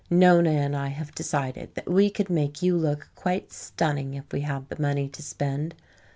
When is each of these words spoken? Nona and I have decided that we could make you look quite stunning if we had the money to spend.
Nona 0.09 0.49
and 0.49 0.75
I 0.75 0.87
have 0.87 1.13
decided 1.13 1.75
that 1.75 1.87
we 1.87 2.09
could 2.09 2.27
make 2.31 2.63
you 2.63 2.75
look 2.75 3.09
quite 3.13 3.53
stunning 3.53 4.15
if 4.15 4.31
we 4.33 4.41
had 4.41 4.67
the 4.67 4.81
money 4.81 5.07
to 5.07 5.21
spend. 5.21 5.75